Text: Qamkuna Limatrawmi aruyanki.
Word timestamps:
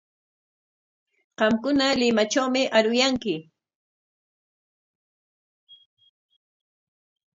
Qamkuna 1.37 1.87
Limatrawmi 1.99 2.61
aruyanki. 2.77 3.35